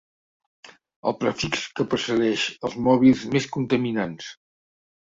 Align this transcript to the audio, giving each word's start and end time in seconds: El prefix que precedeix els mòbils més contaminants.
El 1.11 1.15
prefix 1.25 1.61
que 1.81 1.87
precedeix 1.93 2.49
els 2.71 2.81
mòbils 2.91 3.25
més 3.37 3.51
contaminants. 3.59 4.37